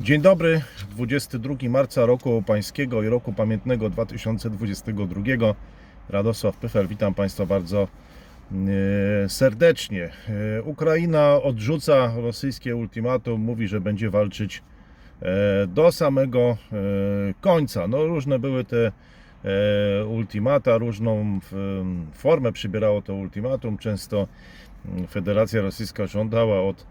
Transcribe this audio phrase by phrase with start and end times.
[0.00, 5.22] Dzień dobry, 22 marca roku pańskiego i roku pamiętnego 2022.
[6.08, 7.88] Radosław Pyfel, witam Państwa bardzo
[8.52, 10.10] e, serdecznie.
[10.58, 14.62] E, Ukraina odrzuca rosyjskie ultimatum, mówi, że będzie walczyć
[15.22, 16.56] e, do samego
[17.40, 17.88] końca.
[17.88, 18.92] No, różne były te
[20.08, 21.40] ultimata, różną
[22.14, 23.78] formę przybierało to ultimatum.
[23.78, 24.28] Często
[24.88, 26.86] mm, Federacja Rosyjska żądała od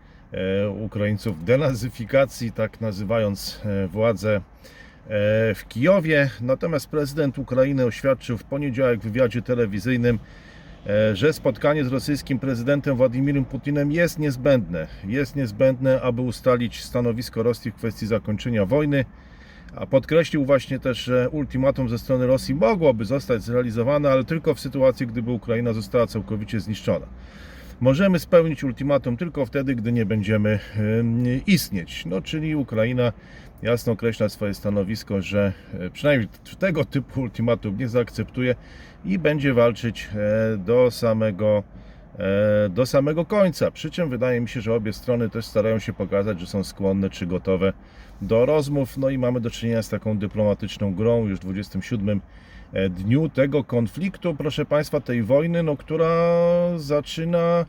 [0.85, 4.41] Ukraińców denazyfikacji, tak nazywając e, władze e,
[5.55, 6.29] w Kijowie.
[6.41, 10.19] Natomiast prezydent Ukrainy oświadczył w poniedziałek w wywiadzie telewizyjnym,
[10.87, 14.87] e, że spotkanie z rosyjskim prezydentem Władimirem Putinem jest niezbędne.
[15.07, 19.05] Jest niezbędne, aby ustalić stanowisko Rosji w kwestii zakończenia wojny.
[19.75, 24.59] A podkreślił właśnie też, że ultimatum ze strony Rosji mogłoby zostać zrealizowane, ale tylko w
[24.59, 27.05] sytuacji, gdyby Ukraina została całkowicie zniszczona.
[27.79, 30.59] Możemy spełnić ultimatum tylko wtedy, gdy nie będziemy
[30.99, 32.05] em, istnieć.
[32.05, 33.13] No, czyli Ukraina
[33.61, 38.55] jasno określa swoje stanowisko, że e, przynajmniej tego typu ultimatum nie zaakceptuje
[39.05, 41.63] i będzie walczyć e, do samego,
[42.19, 43.71] e, do samego końca.
[43.71, 47.09] Przy czym wydaje mi się, że obie strony też starają się pokazać, że są skłonne
[47.09, 47.73] czy gotowe
[48.21, 48.97] do rozmów.
[48.97, 52.21] No i mamy do czynienia z taką dyplomatyczną grą już w 27 e,
[52.89, 56.39] dniu tego konfliktu, proszę Państwa, tej wojny, no, która
[56.77, 57.65] zaczyna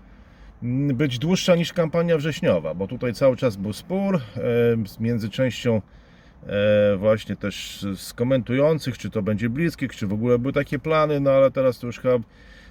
[0.63, 4.21] mm, być dłuższa niż kampania wrześniowa, bo tutaj cały czas był spór e,
[5.01, 5.83] między częścią
[6.47, 11.21] e, właśnie też z komentujących, czy to będzie bliskich, czy w ogóle były takie plany,
[11.21, 12.19] no ale teraz to już chyba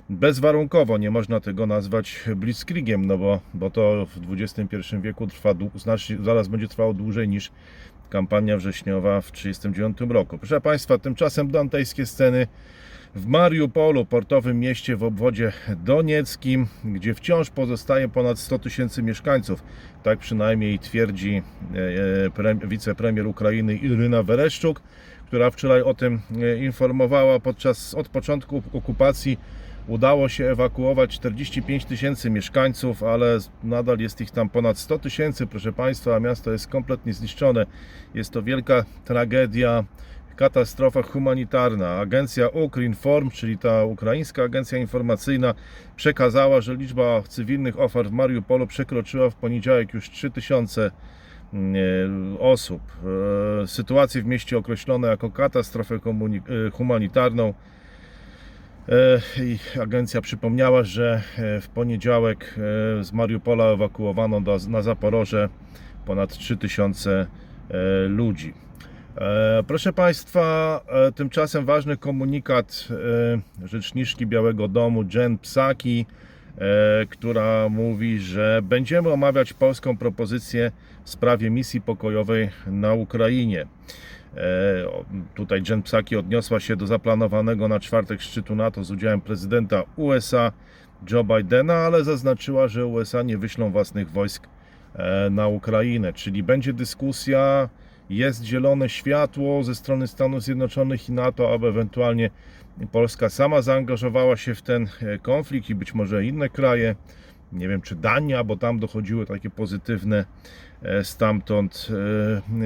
[0.09, 6.17] bezwarunkowo nie można tego nazwać blitzkriegiem, no bo, bo to w XXI wieku trwa, znacznie,
[6.23, 7.52] zaraz będzie trwało dłużej niż
[8.09, 10.37] kampania wrześniowa w 1939 roku.
[10.37, 12.47] Proszę Państwa, tymczasem dantejskie sceny
[13.15, 15.51] w Mariupolu, portowym mieście w obwodzie
[15.83, 19.63] donieckim, gdzie wciąż pozostaje ponad 100 tysięcy mieszkańców.
[20.03, 21.41] Tak przynajmniej twierdzi
[21.75, 21.77] e,
[22.25, 24.81] e, pre- wicepremier Ukrainy Iryna Wereszczuk,
[25.25, 27.39] która wczoraj o tym e, informowała.
[27.39, 29.39] Podczas od początku okupacji
[29.88, 35.73] udało się ewakuować 45 tysięcy mieszkańców, ale nadal jest ich tam ponad 100 tysięcy, proszę
[35.73, 37.66] Państwa, a miasto jest kompletnie zniszczone.
[38.13, 39.84] Jest to wielka tragedia
[40.35, 41.90] katastrofa humanitarna.
[41.90, 45.53] Agencja Ukrinform, czyli ta ukraińska agencja informacyjna,
[45.95, 50.91] przekazała, że liczba cywilnych ofiar w Mariupolu przekroczyła w poniedziałek już 3000
[51.53, 52.81] mm, osób.
[53.63, 56.00] E, Sytuację w mieście określono jako katastrofę e,
[56.72, 57.53] humanitarną.
[58.90, 62.56] E, agencja przypomniała, że e, w poniedziałek
[63.00, 65.50] e, z Mariupola ewakuowano do, na Zaporoże
[66.06, 67.28] ponad 3000
[67.69, 68.53] e, ludzi.
[69.68, 70.81] Proszę Państwa,
[71.16, 72.88] tymczasem ważny komunikat
[73.66, 76.06] rzeczniczki Białego Domu Jen Psaki,
[77.09, 80.72] która mówi, że będziemy omawiać polską propozycję
[81.03, 83.66] w sprawie misji pokojowej na Ukrainie.
[84.35, 89.84] E, Tutaj Jen Psaki odniosła się do zaplanowanego na czwartek szczytu NATO z udziałem prezydenta
[89.96, 90.51] USA
[91.12, 94.47] Joe Bidena, ale zaznaczyła, że USA nie wyślą własnych wojsk
[94.95, 97.69] e, na Ukrainę, czyli będzie dyskusja,
[98.09, 102.29] jest zielone światło ze strony Stanów Zjednoczonych i NATO, aby ewentualnie
[102.91, 106.95] Polska sama zaangażowała się w ten e, konflikt i być może inne kraje,
[107.53, 110.25] nie wiem czy Dania, bo tam dochodziły takie pozytywne
[111.03, 111.88] stamtąd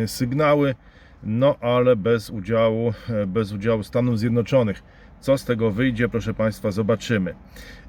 [0.05, 0.75] sygnały,
[1.23, 4.83] no ale bez udziału, e, bez udziału Stanów Zjednoczonych.
[5.19, 7.35] Co z tego wyjdzie, proszę Państwa, zobaczymy.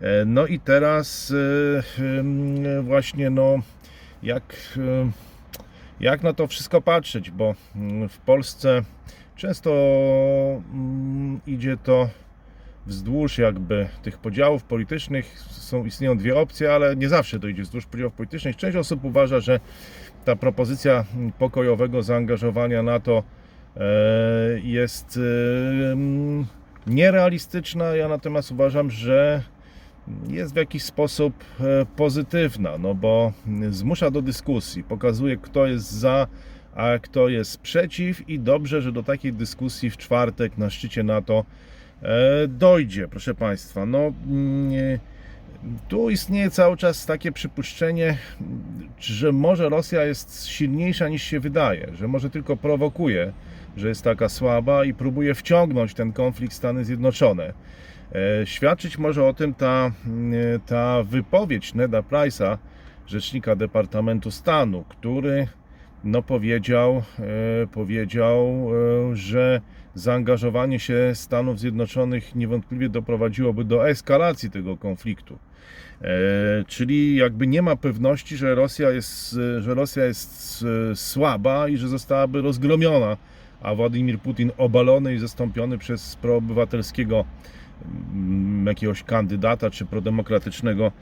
[0.01, 1.33] E, No i teraz
[1.99, 3.59] e, właśnie no
[4.23, 4.79] jak
[6.01, 8.83] jak na to wszystko patrzeć, bo mm, w Polsce
[9.37, 9.71] często
[10.73, 12.09] mm, idzie to
[12.87, 15.39] wzdłuż jakby tych podziałów politycznych.
[15.51, 18.57] Są, istnieją dwie opcje, ale nie zawsze to idzie wzdłuż podziałów politycznych.
[18.57, 19.61] Część osób uważa, że
[20.25, 21.05] ta propozycja
[21.39, 23.23] pokojowego zaangażowania NATO
[23.77, 23.83] e,
[24.63, 26.47] jest e, mm,
[26.87, 27.97] nierealistyczna.
[27.97, 29.43] Ja natomiast uważam, że
[30.29, 33.33] jest w jakiś sposób e, pozytywna, no bo
[33.71, 36.27] zmusza do dyskusji, pokazuje kto jest za,
[36.75, 41.45] a kto jest przeciw i dobrze, że do takiej dyskusji w czwartek na szczycie NATO
[42.49, 43.87] dojdzie, proszę Państwa.
[43.87, 44.99] No, mm,
[45.89, 48.17] tu istnieje cały czas takie przypuszczenie,
[48.99, 53.33] że może Rosja jest silniejsza niż się wydaje, że może tylko prowokuje,
[53.77, 57.53] że jest taka słaba i próbuje wciągnąć ten konflikt Stany Zjednoczone.
[58.13, 62.59] E, Świadczyć może o tym ta, mm, ta wypowiedź Neda Price'a,
[63.07, 65.47] rzecznika Departamentu Stanu, który
[66.05, 68.69] no powiedział, e, powiedział,
[69.11, 69.61] e, że
[69.95, 75.39] zaangażowanie się Stanów Zjednoczonych niewątpliwie doprowadziłoby do eskalacji tego konfliktu.
[76.03, 81.69] E, czyli jakby nie ma pewności, że Rosja jest, e, że Rosja jest e, słaba
[81.69, 83.17] i że zostałaby rozgromiona,
[83.63, 87.25] a Władimir Putin obalony i zastąpiony przez proobywatelskiego
[88.15, 90.93] mm, jakiegoś kandydata czy prodemokratycznego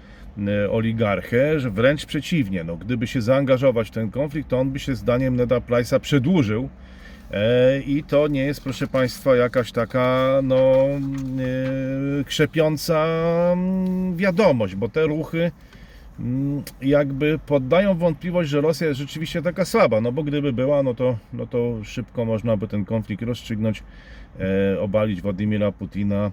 [0.70, 4.94] oligarchę, że wręcz przeciwnie, no, gdyby się zaangażować w ten konflikt, to on by się
[4.94, 6.68] zdaniem Neda Price'a przedłużył
[7.86, 10.84] I to nie jest, proszę Państwa, jakaś taka no,
[12.20, 13.06] e, krzepiąca
[13.52, 15.50] mm, wiadomość, bo te ruchy
[16.20, 20.94] mm, jakby poddają wątpliwość, że Rosja jest rzeczywiście taka słaba, no bo gdyby była, no
[20.94, 23.82] to, no to szybko można by ten konflikt rozstrzygnąć,
[24.40, 26.30] e, obalić Władimira Putina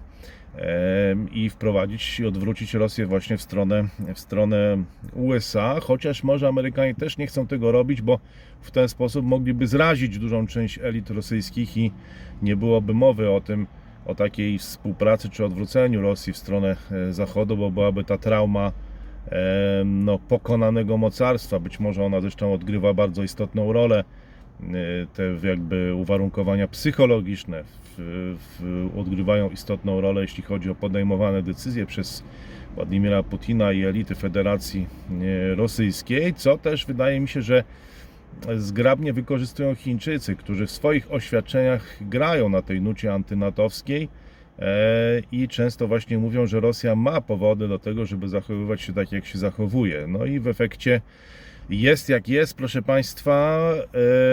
[1.31, 7.18] i wprowadzić i odwrócić Rosję właśnie w stronę, w stronę USA, chociaż może Amerykanie też
[7.18, 8.19] nie chcą tego robić, bo
[8.62, 11.92] w ten sposób mogliby zrazić dużą część elit rosyjskich i
[12.42, 13.68] nie byłoby mowy o tym,
[14.06, 18.72] o takiej współpracy czy odwróceniu Rosji w stronę e, Zachodu, bo byłaby ta trauma
[19.86, 21.60] no, pokonanego mocarstwa.
[21.60, 24.04] Być może ona zresztą odgrywa bardzo istotną rolę
[24.63, 27.63] Y, te jakby uwarunkowania psychologiczne
[27.97, 32.24] w, odgrywają istotną rolę, jeśli chodzi o podejmowane decyzje przez
[32.75, 34.88] Władimira Putina i elity Federacji
[35.51, 37.63] y, Rosyjskiej, co też wydaje mi się, że
[38.57, 44.09] zgrabnie wykorzystują Chińczycy, którzy w swoich oświadczeniach grają na tej nucie antynatowskiej
[44.59, 44.68] e,
[45.31, 49.25] i często właśnie mówią, że Rosja ma powody do tego, żeby zachowywać się tak, jak
[49.25, 50.07] się zachowuje.
[50.07, 51.01] No i w efekcie
[51.70, 53.60] jest jak jest, proszę Państwa.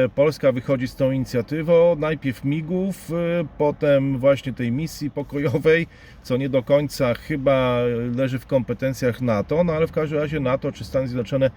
[0.05, 1.97] E, Polska wychodzi z tą inicjatywą.
[1.97, 5.87] Najpierw migów, e, potem właśnie tej misji pokojowej,
[6.23, 7.79] co nie do końca chyba
[8.17, 11.51] leży w kompetencjach NATO, no ale w każdym razie NATO czy Stany Zjednoczone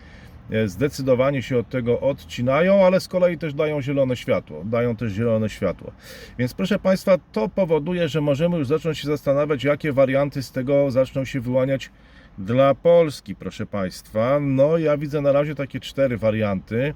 [0.51, 4.63] e, zdecydowanie się od tego odcinają, ale z kolei też dają zielone światło.
[4.65, 5.91] Dają też zielone światło.
[6.37, 10.91] Więc proszę Państwa, to powoduje, że możemy już zacząć się zastanawiać, jakie warianty z tego
[10.91, 11.89] zaczną się wyłaniać
[12.37, 14.39] dla Polski, proszę Państwa.
[14.41, 16.93] No, ja widzę na razie takie cztery warianty,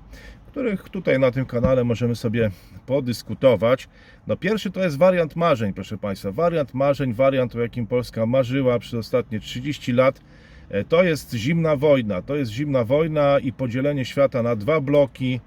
[0.48, 2.52] których tutaj na tym kanale możemy sobie
[2.86, 3.88] podyskutować.
[4.28, 6.32] No, pierwszy to jest wariant marzeń, proszę Państwa.
[6.32, 10.22] Wariant marzeń, wariant, o jakim Polska marzyła przez ostatnie 30 lat.
[10.70, 12.22] E, to jest zimna wojna.
[12.22, 15.40] To jest zimna wojna i podzielenie świata na dwa bloki.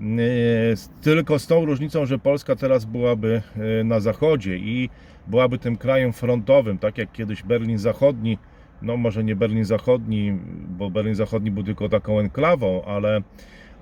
[0.00, 0.04] E,
[1.02, 3.42] tylko z tą różnicą, że Polska teraz byłaby
[3.80, 4.90] e, na zachodzie i
[5.26, 8.38] byłaby tym krajem frontowym, tak jak kiedyś Berlin Zachodni
[8.82, 10.38] no może nie Berlin Zachodni,
[10.68, 13.22] bo Berlin Zachodni był tylko taką enklawą, ale,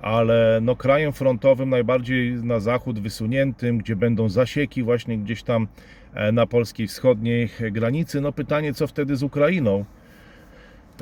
[0.03, 5.69] ale no krajem frontowym najbardziej na zachód wysuniętym, gdzie będą zasieki właśnie gdzieś tam
[6.15, 8.21] e, na polskiej wschodniej granicy.
[8.21, 9.85] No pytanie, co wtedy z Ukrainą?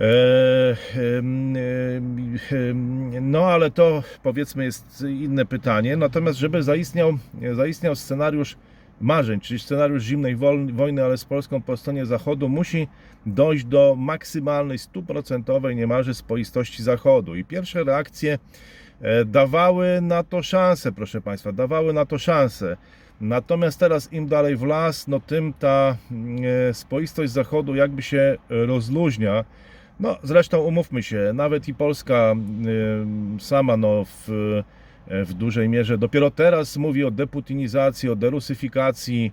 [0.00, 0.76] E,
[3.20, 5.96] no, ale to powiedzmy jest inne pytanie.
[5.96, 7.12] Natomiast, żeby zaistniał,
[7.54, 8.56] zaistniał scenariusz
[9.00, 10.36] marzeń, czyli scenariusz zimnej
[10.72, 12.88] wojny, ale z Polską po stronie Zachodu, musi
[13.26, 17.34] dojść do maksymalnej, stuprocentowej niemalże spoistości Zachodu.
[17.34, 18.38] I pierwsze reakcje
[19.00, 22.76] e, dawały na to szansę, proszę Państwa, dawały na to szansę.
[23.20, 25.96] Natomiast teraz im dalej w las, no tym ta
[26.70, 29.44] e, spoistość Zachodu jakby się rozluźnia.
[30.00, 32.36] No zresztą umówmy się, nawet i Polska e,
[33.40, 34.30] sama no w
[35.08, 35.98] E, w dużej mierze.
[35.98, 39.32] Dopiero teraz mówi o deputinizacji, o derusyfikacji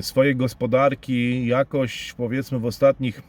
[0.00, 1.46] swojej gospodarki.
[1.46, 3.22] Jakoś powiedzmy w ostatnich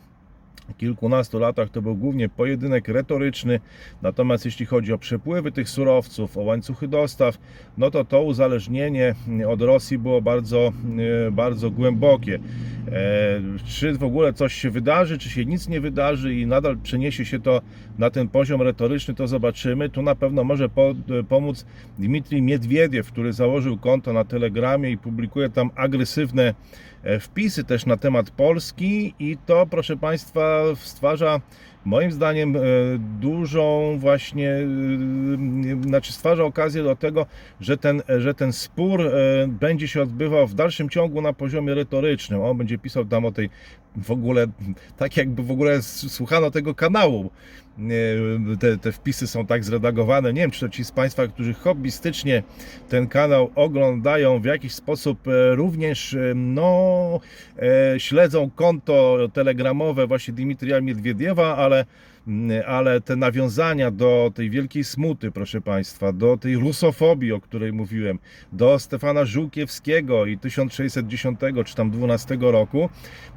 [0.74, 3.60] kilkunastu latach to był głównie pojedynek retoryczny,
[4.02, 7.38] natomiast jeśli chodzi o przepływy tych surowców, o łańcuchy dostaw,
[7.78, 9.16] no to to uzależnienie
[9.48, 10.74] od Rosji było bardzo,
[11.28, 12.40] e, bardzo głębokie.
[12.88, 17.26] E, czy w ogóle coś się wydarzy, czy się nic nie wydarzy i nadal przeniesie
[17.26, 17.62] się to
[17.98, 19.90] na ten poziom retoryczny, to zobaczymy.
[19.90, 20.70] Tu na pewno może
[21.30, 21.66] pomóc
[22.00, 26.54] Dmitrij Miedwiediew, który założył konto na Telegramie i publikuje tam agresywne E,
[27.20, 31.42] wpisy też na temat Polski i to, proszę Państwa, stwarza
[31.86, 32.60] moim zdaniem e,
[33.22, 37.26] dużą właśnie, e, znaczy stwarza okazję do tego,
[37.60, 39.12] że ten, że ten spór
[39.48, 42.42] będzie się odbywał w dalszym ciągu na poziomie retorycznym.
[42.42, 43.50] On będzie pisał tam o tej
[43.98, 44.48] w ogóle,
[44.98, 47.32] tak jakby w ogóle słuchano tego kanału.
[48.60, 50.34] Te, te wpisy są tak zredagowane.
[50.34, 52.44] Nie wiem, czy to ci z Państwa, którzy hobbystycznie
[52.90, 57.20] ten kanał oglądają, w jakiś sposób e, również e, no,
[57.60, 61.86] e, śledzą konto telegramowe właśnie Dimitrija Miedwiediewa, ale
[62.68, 68.20] ale te nawiązania do tej wielkiej smuty, proszę Państwa, do tej rusofobii, o której mówiłem,
[68.52, 72.90] do Stefana Żółkiewskiego i 1610 czy tam 12 roku,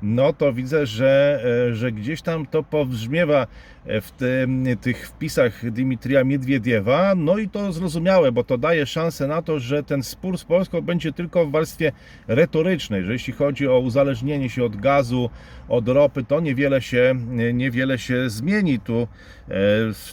[0.03, 1.41] no to widzę, że,
[1.71, 3.47] e, że gdzieś tam to pobrzmiewa
[3.89, 9.43] w tym, tych wpisach Dimitrija Miedwiediewa, no i to zrozumiałe, bo to daje szansę na
[9.43, 11.93] to, że ten spór z Polską będzie tylko w warstwie
[12.27, 15.31] retorycznej, że jeśli chodzi o uzależnienie się od gazu,
[15.69, 17.15] od ropy, to niewiele się,
[17.55, 18.78] niewiele się zmieni
[19.49, 19.55] E,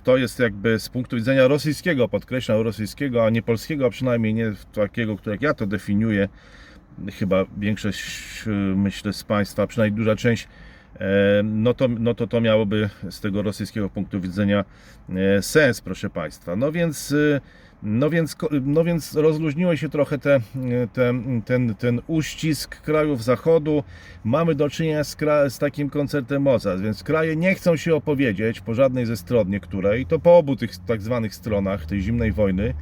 [0.03, 4.53] To jest jakby z punktu widzenia rosyjskiego, podkreślam rosyjskiego, a nie polskiego, a przynajmniej nie
[4.73, 6.29] takiego, które ja to definiuję.
[7.13, 10.47] Chyba większość, e, myślę, z Państwa, przynajmniej duża część
[10.99, 14.65] E, no to, no to to miałoby z tego rosyjskiego punktu widzenia
[15.41, 16.55] sens, proszę Państwa.
[16.55, 17.15] No więc,
[17.85, 20.39] no więc, no więc rozluźniło się trochę te,
[20.93, 21.13] te,
[21.45, 23.83] ten, ten uścisk krajów zachodu.
[24.23, 25.17] Mamy do czynienia z,
[25.49, 30.05] z takim koncertem mocarstw, więc kraje nie chcą się opowiedzieć po żadnej ze stron niektórej,
[30.05, 32.73] to po obu tych tak zwanych stronach tej zimnej wojny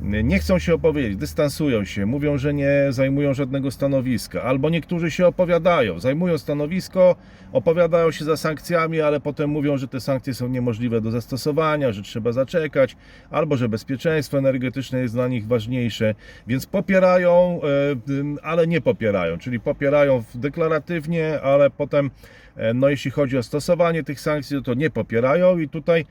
[0.00, 5.26] nie chcą się opowiedzieć, dystansują się, mówią, że nie zajmują żadnego stanowiska, albo niektórzy się
[5.26, 7.16] opowiadają, zajmują stanowisko,
[7.52, 12.02] opowiadają się za sankcjami, ale potem mówią, że te sankcje są niemożliwe do zastosowania, że
[12.02, 12.96] trzeba zaczekać,
[13.30, 16.14] albo że bezpieczeństwo energetyczne jest dla nich ważniejsze,
[16.46, 22.10] więc popierają, e, ale nie popierają, czyli popierają deklaratywnie, ale potem,
[22.56, 26.04] e, no jeśli chodzi o stosowanie tych sankcji, to nie popierają i tutaj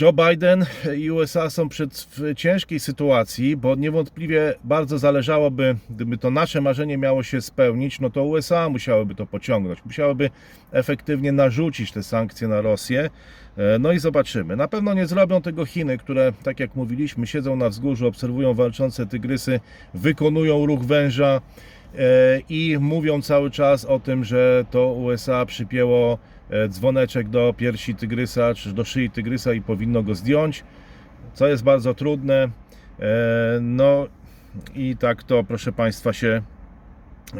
[0.00, 6.30] Joe Biden i USA są przed w ciężkiej sytuacji, bo niewątpliwie bardzo zależałoby, gdyby to
[6.30, 10.30] nasze marzenie miało się spełnić, no to USA musiałyby to pociągnąć, musiałyby
[10.72, 13.10] efektywnie narzucić te sankcje na Rosję.
[13.56, 14.56] E, No i zobaczymy.
[14.56, 19.06] Na pewno nie zrobią tego Chiny, które, tak jak mówiliśmy, siedzą na wzgórzu, obserwują walczące
[19.06, 19.60] tygrysy,
[19.94, 21.40] wykonują ruch węża
[21.94, 26.18] e, i mówią cały czas o tym, że to USA przypięło
[26.68, 30.64] dzwoneczek do piersi tygrysa, czy do szyi tygrysa i powinno go zdjąć,
[31.34, 32.48] co jest bardzo trudne.
[33.00, 34.06] E, No
[34.74, 36.42] i tak to, proszę Państwa, się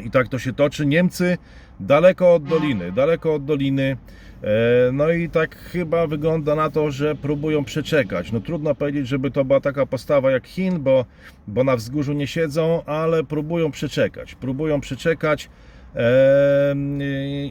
[0.04, 0.86] i tak to się toczy.
[0.86, 1.38] Niemcy
[1.80, 3.96] daleko od doliny, daleko od doliny.
[4.42, 8.32] E, No i tak chyba wygląda na to, że próbują przeczekać.
[8.32, 11.04] No trudno powiedzieć, żeby to była taka postawa jak Chin, bo,
[11.48, 14.34] bo na wzgórzu nie siedzą, ale próbują przeczekać.
[14.34, 15.48] Próbują przeczekać.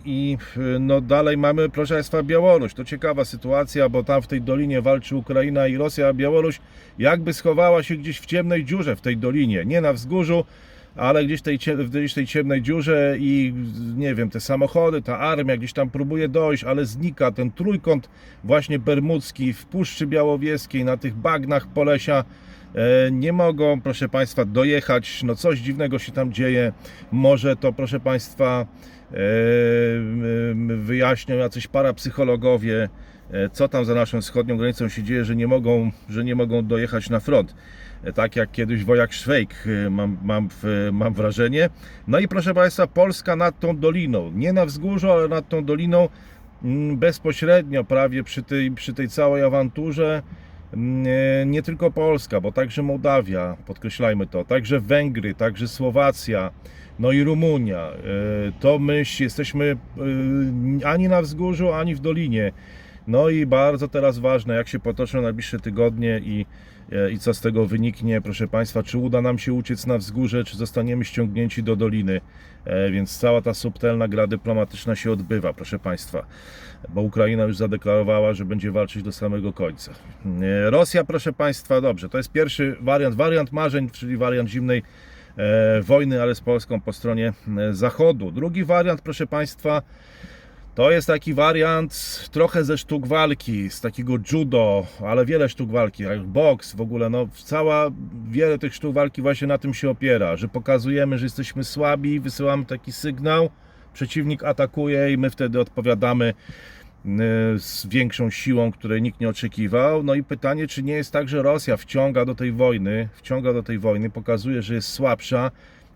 [0.06, 0.38] I
[0.80, 2.74] no dalej mamy, proszę Państwa, Białoruś.
[2.74, 6.60] To ciekawa sytuacja, bo tam w tej dolinie walczy Ukraina i Rosja, a Białoruś
[7.00, 9.66] jakby schowała się gdzieś w ciemnej dziurze w tej dolinie.
[9.66, 10.46] Nie na wzgórzu,
[10.96, 13.54] ale gdzieś tej, gdzieś tej ciemnej dziurze i
[13.98, 18.10] nie wiem, te samochody, ta armia gdzieś tam próbuje dojść, ale znika ten trójkąt
[18.44, 22.24] właśnie bermudzki w Puszczy Białowieskiej, na tych bagnach Polesia.
[22.76, 25.24] E, Nie mogą, proszę Państwa, dojechać.
[25.24, 26.74] No coś dziwnego się tam dzieje.
[27.12, 28.66] Może to, proszę Państwa,
[29.12, 29.16] e,
[30.78, 32.90] wyjaśnią jacyś parapsychologowie,
[33.32, 36.66] e, co tam za naszą wschodnią granicą się dzieje, że nie mogą, że nie mogą
[36.66, 37.56] dojechać na front.
[38.16, 39.56] Tak jak kiedyś wojak Szwejk,
[39.90, 40.50] mam, mam,
[40.92, 41.70] mam wrażenie.
[42.08, 46.10] No i proszę Państwa, Polska nad tą doliną, nie na wzgórzu, ale nad tą doliną,
[46.96, 50.22] bezpośrednio prawie przy tej, przy tej całej awanturze,
[51.46, 56.52] nie, tylko Polska, bo także Mołdawia, podkreślajmy to, także Węgry, także Słowacja,
[57.00, 57.80] no i Rumunia.
[57.80, 57.92] E,
[58.60, 59.78] To my jesteśmy
[60.82, 62.52] e, ani na wzgórzu, ani w dolinie.
[63.08, 66.46] No i bardzo teraz ważne, jak się potoczą najbliższe tygodnie i,
[67.14, 70.58] i co z tego wyniknie, proszę Państwa, czy uda nam się uciec na wzgórze, czy
[70.58, 72.22] zostaniemy ściągnięci do doliny.
[72.66, 76.26] E, Więc cała ta subtelna gra dyplomatyczna się odbywa, proszę Państwa,
[76.90, 79.92] bo Ukraina już zadeklarowała, że będzie walczyć do samego końca.
[80.42, 84.84] E, Rosja, proszę Państwa, dobrze, to jest pierwszy wariant, wariant marzeń, czyli wariant zimnej
[85.38, 88.32] e, wojny, ale z Polską po stronie e, zachodu.
[88.32, 89.82] Drugi wariant, proszę Państwa,
[90.76, 96.04] to jest taki wariant trochę ze sztuk walki, z takiego judo, ale wiele sztuk walki,
[96.04, 97.92] jak boks w ogóle, no cała,
[98.30, 102.66] wiele tych sztuk walki właśnie na tym się opiera, że pokazujemy, że jesteśmy słabi, wysyłamy
[102.66, 103.50] taki sygnał,
[103.94, 106.34] przeciwnik atakuje i my wtedy odpowiadamy
[107.06, 107.10] y,
[107.60, 110.04] z większą siłą, której nikt nie oczekiwał.
[110.04, 113.64] No i pytanie, czy nie jest tak, że Rosja wciąga do tej wojny, wciąga do
[113.64, 115.52] tej wojny, pokazuje, że jest słabsza,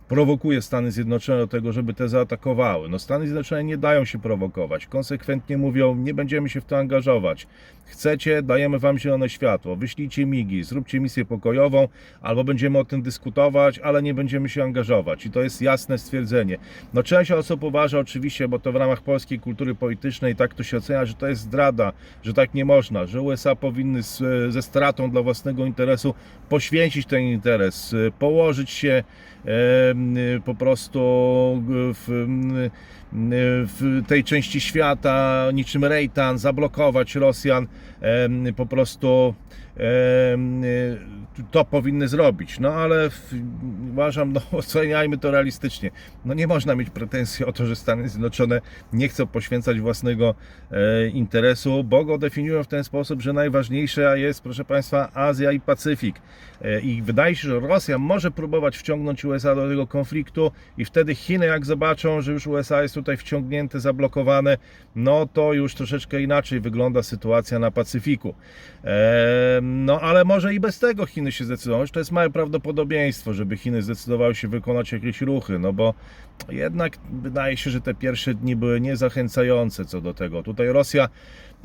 [0.08, 2.90] prowokuje Stany Zjednoczone do tego, żeby te zaatakowały.
[2.90, 4.86] No Stany Zjednoczone nie dają się prowokować.
[4.86, 7.48] Konsekwentnie mówią, nie będziemy się w to angażować.
[7.86, 9.76] Chcecie, dajemy wam zielone światło.
[9.76, 11.88] Wyślijcie migi, zróbcie misję pokojową,
[12.22, 15.26] albo będziemy o tym dyskutować, ale nie będziemy się angażować.
[15.26, 16.58] I to jest jasne stwierdzenie.
[16.94, 20.78] No część osób uważa oczywiście, bo to w ramach polskiej kultury politycznej tak to się
[20.78, 21.92] ocenia, że to jest zdrada,
[22.24, 26.14] że tak nie można, że USA powinny z, ze stratą dla własnego interesu
[26.50, 29.04] poświęcić ten interes, położyć się,
[30.46, 31.00] po prostu
[31.68, 32.72] w, y,
[33.66, 37.68] w tej części świata niczym Rejtan zablokować Rosjan
[38.56, 39.36] po prostu
[41.51, 42.60] to powinny zrobić.
[42.60, 43.10] No ale
[43.91, 45.91] uważam, no oceniajmy to realistycznie.
[46.25, 48.62] No nie można mieć pretensji o to, że Stany Zjednoczone
[48.94, 50.36] nie chcą poświęcać własnego
[50.72, 55.60] e, interesu, bo go definiują w ten sposób, że najważniejsza jest, proszę Państwa, Azja i
[55.60, 56.15] Pacyfik.
[56.62, 61.15] E, I wydaje się, że Rosja może próbować wciągnąć USA do tego konfliktu i wtedy
[61.15, 64.58] Chiny, jak zobaczą, że już USA jest tutaj wciągnięte, zablokowane,
[64.96, 68.36] no to już troszeczkę inaczej wygląda sytuacja na Pacyfiku.
[68.84, 71.88] E, no ale może i bez tego Chiny się zdecydowały.
[71.88, 75.93] To jest małe prawdopodobieństwo, żeby Chiny zdecydowały się wykonać jakieś ruchy, no bo
[76.50, 80.43] jednak wydaje się, że te pierwsze dni były niezachęcające co do tego.
[80.43, 81.10] Tutaj Rosja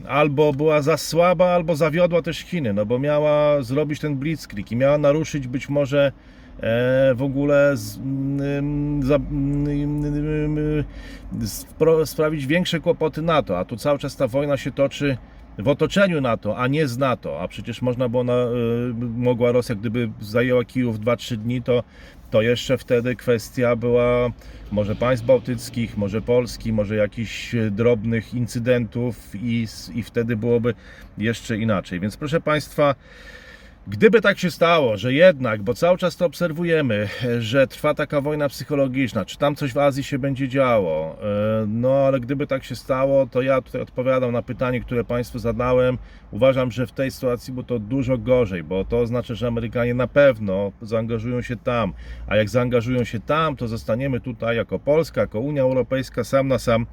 [0.09, 4.77] albo była za słaba, albo zawiodła też Chiny, no bo miała zrobić ten blitzkrieg i
[4.77, 6.13] miała naruszyć być może
[6.61, 10.85] e, w ogóle z, mm, za, mm,
[11.41, 15.17] spro- sprawić większe kłopoty NATO, a tu cały czas ta wojna się toczy
[15.59, 19.75] w otoczeniu NATO, a nie z NATO, a przecież można było, na, y, mogła Rosja,
[19.75, 21.83] gdyby zajęła Kijów 2-3 dni, to,
[22.31, 24.31] to jeszcze wtedy kwestia była
[24.73, 30.75] może państw bałtyckich, może Polski, może jakichś e, drobnych incydentów i, i wtedy byłoby
[31.19, 32.01] jeszcze inaczej.
[32.01, 32.95] Więc proszę Państwa,
[33.87, 37.09] Gdyby tak się stało, że jednak, bo cały czas to obserwujemy,
[37.39, 41.93] że trwa taka wojna psychologiczna, czy tam coś w Azji się będzie działo, e, no
[41.93, 45.99] ale gdyby tak się stało, to ja tutaj odpowiadam na pytanie, które Państwu zadałem.
[46.31, 50.07] Uważam, że w tej sytuacji było to dużo gorzej, bo to oznacza, że Amerykanie na
[50.07, 51.93] pewno zaangażują się tam,
[52.27, 56.59] a jak zaangażują się tam, to zostaniemy tutaj jako Polska, jako Unia Europejska sam na
[56.59, 56.87] sam,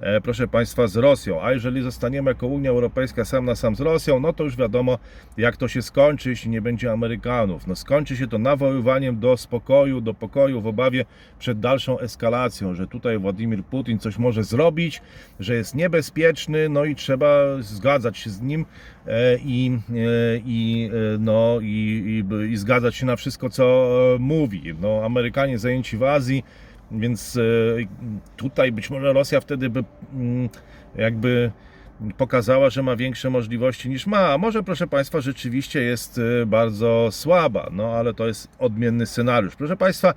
[0.00, 1.42] e, proszę Państwa, z Rosją.
[1.42, 4.98] A jeżeli zostaniemy jako Unia Europejska sam na sam z Rosją, no to już wiadomo,
[5.36, 7.66] jak to się skończy, jeśli nie będzie Amerykanów.
[7.66, 11.04] No skończy się to nawoływaniem do spokoju, do pokoju w obawie
[11.38, 15.02] przed dalszą eskalacją, że tutaj Władimir Putin coś może zrobić,
[15.40, 17.28] że jest niebezpieczny, no i trzeba
[17.60, 18.66] zgadzać się z nim
[19.06, 19.96] e, i, e,
[20.46, 24.74] i, e, no, i, i, i zgadzać się na wszystko, co mówi.
[24.80, 26.44] No, Amerykanie zajęci w Azji,
[26.90, 27.38] więc
[28.36, 29.84] tutaj być może Rosja wtedy by
[30.14, 30.48] mm,
[30.96, 31.50] jakby
[32.18, 34.38] pokazała, że ma większe możliwości niż ma.
[34.38, 39.56] Może, proszę Państwa, rzeczywiście jest y, bardzo słaba, no ale to jest odmienny scenariusz.
[39.56, 40.14] Proszę Państwa,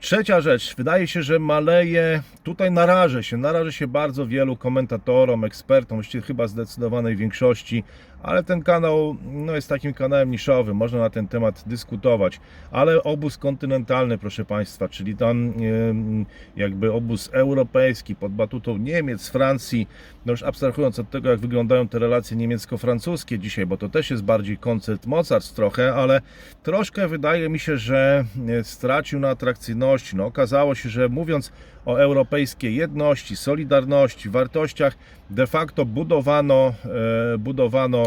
[0.00, 0.76] trzecia rzecz.
[0.76, 6.46] Wydaje się, że maleje, tutaj narażę się, narażę się bardzo wielu komentatorom, ekspertom, właściwie chyba
[6.46, 7.84] zdecydowanej większości,
[8.22, 13.38] ale ten kanał no, jest takim kanałem niszowym, można na ten temat dyskutować, ale obóz
[13.38, 15.52] kontynentalny, proszę Państwa, czyli tam
[16.56, 19.88] jakby obóz europejski pod batutą Niemiec, Francji,
[20.26, 24.22] no już abstrahując od tego, jak wyglądają te relacje niemiecko-francuskie dzisiaj, bo to też jest
[24.22, 26.20] bardziej koncert mocarstw trochę, ale
[26.62, 30.16] troszkę wydaje mi się, że e, stracił na atrakcyjności.
[30.16, 31.52] No, okazało się, że mówiąc
[31.88, 34.96] o europejskiej jedności, solidarności, wartościach,
[35.30, 36.74] de facto budowano,
[37.34, 38.02] e, budowano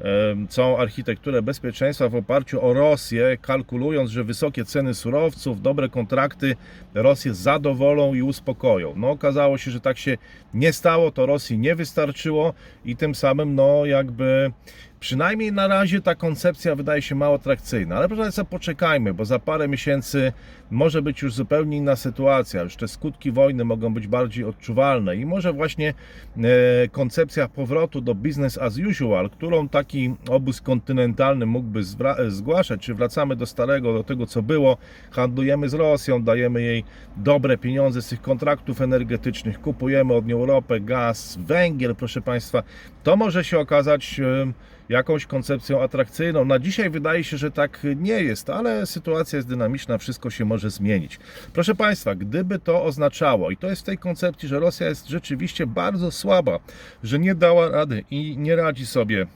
[0.00, 0.04] e,
[0.48, 6.56] całą architekturę bezpieczeństwa w oparciu o Rosję, kalkulując, że wysokie ceny surowców, dobre kontrakty
[6.94, 8.92] Rosję zadowolą i uspokoją.
[8.96, 10.18] No okazało się, że tak się
[10.54, 14.52] nie stało, to Rosji nie wystarczyło i tym samym no jakby
[15.00, 17.96] przynajmniej na razie ta koncepcja wydaje się mało atrakcyjna.
[17.96, 20.32] Ale proszę Państwa, poczekajmy, bo za parę miesięcy
[20.70, 22.62] może być już zupełnie inna sytuacja.
[22.62, 25.94] Już te skutki wojny mogą być bardziej odczuwalne i może właśnie
[26.36, 26.42] e,
[26.88, 33.36] koncepcja powrotu do business as usual, którą taki obóz kontynentalny mógłby zwra- zgłaszać, czy wracamy
[33.36, 34.76] do starego, do tego co było,
[35.10, 36.84] handlujemy z Rosją, dajemy jej
[37.16, 42.62] dobre pieniądze z tych kontraktów energetycznych, kupujemy od niej Europę, gaz, węgiel, proszę Państwa,
[43.02, 44.52] to może się okazać e,
[44.88, 46.44] jakąś koncepcją atrakcyjną.
[46.44, 50.70] Na dzisiaj wydaje się, że tak nie jest, ale sytuacja jest dynamiczna, wszystko się może
[50.70, 51.18] zmienić.
[51.52, 55.66] Proszę Państwa, gdyby to oznaczało, i to jest w tej koncepcji, że Rosja jest rzeczywiście
[55.66, 56.58] bardzo słaba,
[57.02, 59.26] że nie dała rady i nie radzi sobie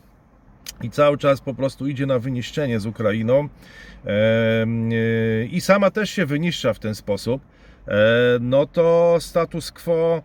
[0.83, 3.49] i cały czas po prostu idzie na wyniszczenie z Ukrainą
[4.07, 4.67] e,
[5.45, 7.43] i sama też się wyniszcza w ten sposób,
[7.89, 7.93] e,
[8.41, 10.23] no to status quo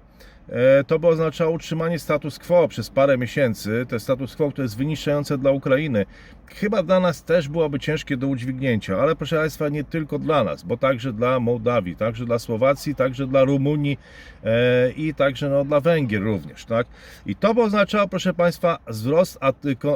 [0.88, 3.86] to by oznaczało utrzymanie status quo przez parę miesięcy.
[3.90, 6.06] To status quo, które jest wyniszczające dla Ukrainy.
[6.48, 10.64] Chyba dla nas też byłoby ciężkie do udźwignięcia, ale proszę Państwa, nie tylko dla nas,
[10.64, 14.00] bo także dla Mołdawii, także dla Słowacji, także dla Rumunii
[14.44, 16.66] e, i także no, dla Węgier również.
[16.66, 16.88] Tak?
[17.26, 19.40] I to by oznaczało, proszę Państwa, wzrost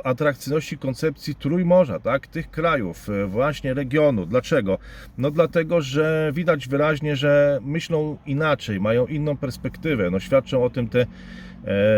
[0.04, 2.28] atrakcyjności koncepcji Trójmorza, tak?
[2.28, 4.26] tych krajów, e, właśnie regionu.
[4.26, 4.78] Dlaczego?
[5.18, 10.10] No dlatego, że widać wyraźnie, że myślą inaczej, mają inną perspektywę.
[10.12, 11.06] No, świadczą o tym te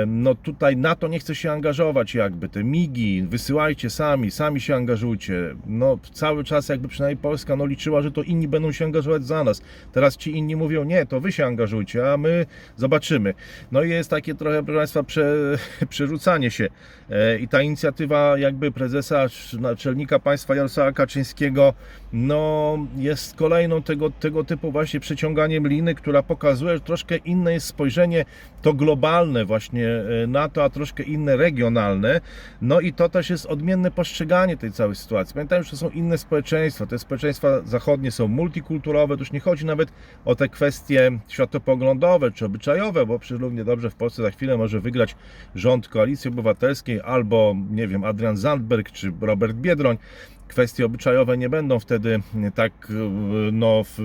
[0.07, 5.55] No tutaj NATO nie chce się angażować jakby, te migi, wysyłajcie sami, sami się angażujcie.
[5.65, 9.43] No cały czas jakby przynajmniej Polska no liczyła, że to inni będą się angażować za
[9.43, 9.61] nas.
[9.91, 12.45] Teraz ci inni mówią, nie, to wy się angażujcie, a my
[12.75, 13.33] zobaczymy.
[13.71, 15.57] No i jest takie trochę, proszę Państwa, prze,
[15.89, 16.67] przerzucanie się.
[17.09, 19.25] E, I ta inicjatywa jakby prezesa,
[19.59, 21.73] naczelnika państwa Jarosława Kaczyńskiego,
[22.13, 27.67] no jest kolejną tego, tego typu właśnie przeciąganiem liny, która pokazuje, że troszkę inne jest
[27.67, 28.25] spojrzenie,
[28.61, 29.87] to globalne właśnie
[30.23, 32.21] e, na to, a troszkę inne regionalne.
[32.61, 35.33] No i to też jest odmienne postrzeganie tej całej sytuacji.
[35.33, 36.85] Pamiętajmy, że to są inne społeczeństwa.
[36.85, 39.15] Te społeczeństwa zachodnie są multikulturowe.
[39.17, 39.91] To już nie chodzi nawet
[40.25, 44.79] o te kwestie światopoglądowe czy obyczajowe, bo przecież równie dobrze w Polsce za chwilę może
[44.79, 45.15] wygrać
[45.55, 49.97] rząd Koalicji Obywatelskiej albo, nie wiem, Adrian Zandberg czy Robert Biedroń
[50.47, 52.19] kwestie obyczajowe nie będą wtedy
[52.55, 52.71] tak
[53.51, 54.01] no, em, s-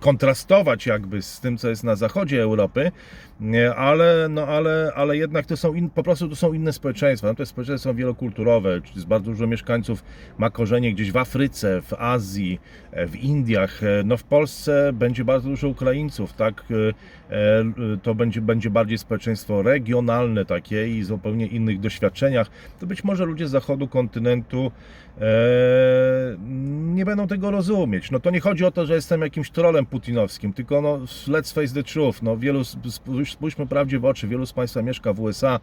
[0.00, 2.92] kontrastować jakby z tym, co jest na zachodzie Europy,
[3.76, 7.28] ale, no, ale, ale jednak to są in, po prostu to są inne społeczeństwa.
[7.28, 10.04] No, te społeczeństwa są wielokulturowe, czyli bardzo dużo mieszkańców
[10.38, 12.60] ma korzenie gdzieś w Afryce, w Azji,
[12.92, 13.82] e, w Indiach.
[13.82, 16.64] E, No w Polsce będzie bardzo dużo Ukraińców, tak?
[16.70, 22.50] E, To będzie, będzie bardziej społeczeństwo regionalne takie i zupełnie innych doświadczeniach.
[22.80, 24.70] To być może ludzie z zachodu kontynentu
[26.94, 28.10] nie będą tego rozumieć.
[28.10, 30.98] No to nie chodzi o to, że jestem jakimś trolem putinowskim, tylko no
[31.28, 32.22] let's face the truth.
[32.22, 35.60] No wielu, spójrz- spójrzmy prawdzie w oczy, wielu z Państwa mieszka w USA,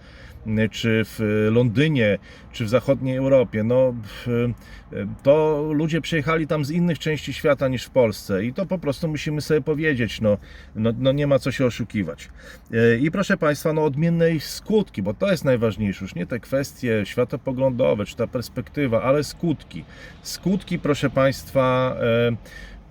[0.48, 2.18] m, czy w Londynie,
[2.52, 3.64] czy w zachodniej Europie.
[3.64, 4.50] No w-
[5.24, 9.08] to ludzie przyjechali tam z innych części świata niż w Polsce i to po prostu
[9.08, 10.38] musimy sobie powiedzieć, no,
[10.76, 12.30] no, no nie ma co się oszukiwać.
[12.74, 16.40] E, I proszę Państwa, no odmienne ich skutki, bo to jest najważniejsze, już nie te
[16.40, 19.43] kwestie światopoglądowe, czy ta perspektywa, ale skutki.
[20.22, 22.36] Skutki, proszę Państwa, e,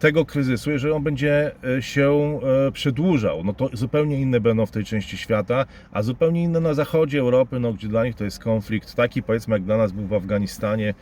[0.03, 4.71] tego kryzysu, jeżeli on będzie e, się e, przedłużał, no to zupełnie inne będą w
[4.71, 8.39] tej części świata, a zupełnie inne na zachodzie Europy, no gdzie dla nich to jest
[8.39, 10.95] konflikt taki powiedzmy jak dla nas był w Afganistanie,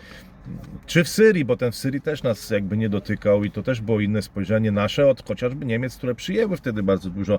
[0.87, 3.81] czy w Syrii, bo ten w Syrii też nas jakby nie dotykał i to też
[3.81, 7.39] było inne spojrzenie nasze od chociażby Niemiec, które przyjęły wtedy bardzo dużo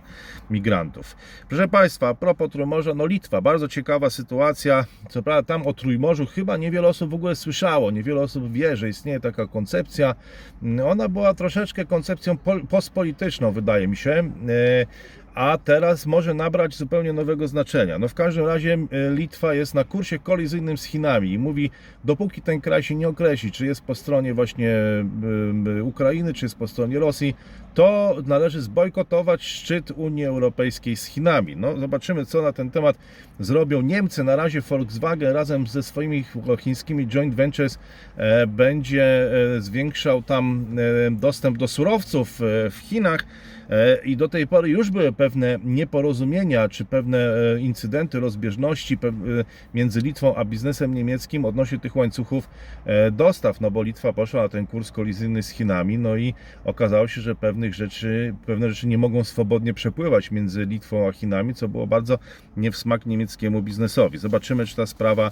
[0.49, 1.15] migrantów.
[1.49, 4.85] Proszę Państwa, a propos Trójmorza, no Litwa, bardzo ciekawa sytuacja.
[5.09, 8.89] Co prawda tam o Trójmorzu chyba niewiele osób w ogóle słyszało, niewiele osób wie, że
[8.89, 10.15] istnieje taka koncepcja.
[10.85, 14.31] Ona była troszeczkę koncepcją pol- postpolityczną, wydaje mi się.
[15.35, 17.99] A teraz może nabrać zupełnie nowego znaczenia.
[17.99, 21.71] No w każdym razie e, Litwa jest na kursie kolizyjnym z Chinami i mówi,
[22.03, 25.03] dopóki ten kraj się nie określi, czy jest po stronie właśnie e,
[25.79, 27.35] e, Ukrainy, czy jest po stronie Rosji,
[27.73, 31.55] to należy zbojkotować szczyt Unii Europejskiej z Chinami.
[31.55, 32.97] No zobaczymy, co na ten temat
[33.39, 34.23] zrobią Niemcy.
[34.23, 36.25] Na razie Volkswagen razem ze swoimi
[36.59, 37.79] chińskimi joint ventures
[38.47, 40.65] będzie zwiększał tam
[41.11, 42.39] dostęp do surowców
[42.71, 43.25] w Chinach.
[43.69, 49.07] E, I do tej pory już były pewne nieporozumienia, czy pewne e, incydenty, rozbieżności e,
[49.73, 52.49] między Litwą a biznesem niemieckim odnośnie tych łańcuchów
[53.11, 56.33] dostaw, no bo Litwa poszła na ten kurs kolizyjny z Chinami, no i
[56.65, 61.53] okazało się, że pewnych rzeczy, pewne rzeczy nie mogą swobodnie przepływać między Litwą a Chinami,
[61.53, 62.19] co było bardzo
[62.57, 64.17] nie w smak niemieckiemu biznesowi.
[64.17, 65.31] Zobaczymy, czy ta sprawa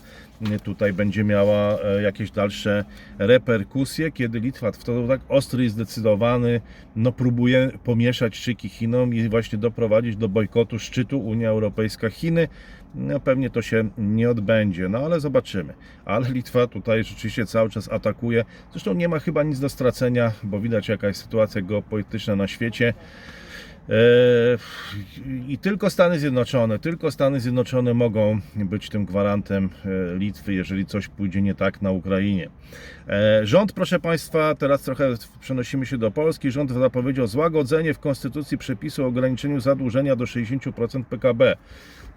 [0.64, 2.86] tutaj będzie miała jakieś dalsze
[3.20, 6.62] reperkusje, kiedy Litwa w to tak ostry i zdecydowany,
[6.96, 12.48] no próbuje pomieszać szyki Chinom i właśnie doprowadzić do bojkotu szczytu Unia Europejska-Chiny.
[12.96, 15.74] No pewnie to się nie odbędzie, no ale zobaczymy.
[16.06, 18.46] Ale Litwa tutaj rzeczywiście cały czas atakuje.
[18.72, 22.94] Zresztą nie ma chyba nic do stracenia, bo widać jaka jest sytuacja geopolityczna na świecie.
[23.90, 24.58] Eee,
[25.48, 31.08] I tylko Stany Zjednoczone, tylko Stany Zjednoczone mogą być tym gwarantem e, Litwy, jeżeli coś
[31.08, 32.50] pójdzie nie tak na Ukrainie.
[33.08, 36.52] E, Rząd, proszę Państwa, teraz trochę przenosimy się do Polski.
[36.52, 41.56] Rząd zapowiedział złagodzenie w Konstytucji przepisu o ograniczeniu zadłużenia do 60% PKB.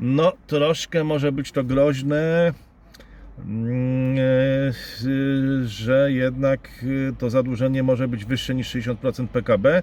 [0.00, 2.52] No, troszkę może być to groźne,
[3.38, 4.72] mm, e,
[5.64, 6.68] że jednak
[7.08, 9.82] e, to zadłużenie może być wyższe niż 60% PKB.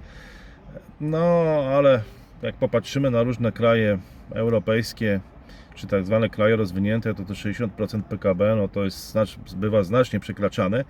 [1.01, 1.43] No,
[1.77, 2.01] ale
[2.41, 3.97] jak popatrzymy na różne kraje
[4.32, 5.19] europejskie,
[5.75, 9.17] czy tak zwane kraje rozwinięte, to to 60% PKB, no to jest
[9.55, 10.86] bywa znacznie przekraczane.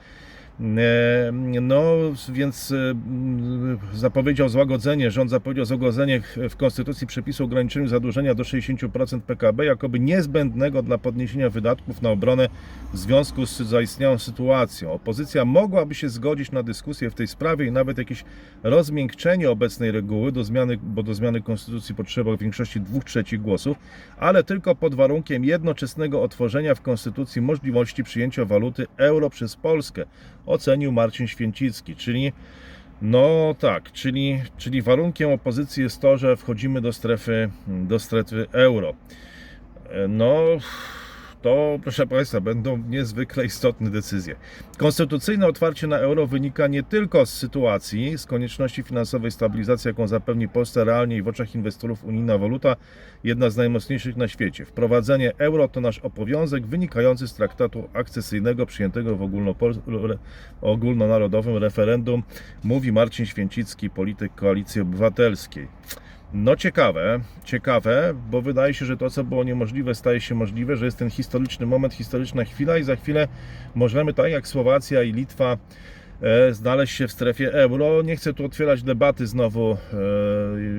[0.60, 1.94] E, No,
[2.30, 2.96] więc e,
[3.94, 10.00] zapowiedział złagodzenie, rząd zapowiedział złagodzenie w Konstytucji przepisu o ograniczeniu zadłużenia do 60% PKB, jakoby
[10.00, 12.48] niezbędnego dla podniesienia wydatków na obronę
[12.94, 14.92] w związku z zaistniałą sytuacją.
[14.92, 18.24] Opozycja mogłaby się zgodzić na dyskusję w tej sprawie i nawet jakieś
[18.64, 23.78] rozmiękczenie obecnej reguły, do zmiany, bo do zmiany Konstytucji potrzeba większości dwóch trzecich głosów,
[24.18, 30.06] ale tylko pod warunkiem jednoczesnego otworzenia w Konstytucji możliwości przyjęcia waluty euro przez Polskę,
[30.50, 32.34] ocenił Marcin Święcicki, czyli
[33.02, 38.94] No tak, czyli, czyli warunkiem opozycji jest to, że wchodzimy do strefy, do strefy euro.
[39.90, 40.36] E, No,
[41.42, 44.36] to proszę Państwa, będą niezwykle istotne decyzje.
[44.78, 50.50] Konstytucyjne otwarcie na euro wynika nie tylko z sytuacji, z konieczności finansowej stabilizacji, jaką zapewni
[50.50, 52.76] Polsce realnie i w oczach inwestorów unijna waluta,
[53.24, 54.66] jedna z najmocniejszych na świecie.
[54.66, 59.30] Wprowadzenie euro to nasz obowiązek wynikający z traktatu akcesyjnego przyjętego w
[60.62, 62.24] ogólnonarodowym referendum,
[62.64, 65.68] mówi Marcin Święcicki, polityk Koalicji Obywatelskiej.
[66.34, 70.86] No ciekawe, ciekawe, bo wydaje się, że to, co było niemożliwe, staje się możliwe, że
[70.86, 73.28] jest ten historyczny moment, historyczna chwila i za chwilę
[73.76, 75.58] możemy, tak jak Słowacja i Litwa,
[76.22, 78.02] e, znaleźć się w strefie euro.
[78.02, 79.78] Nie chcę tu otwierać debaty znowu, e,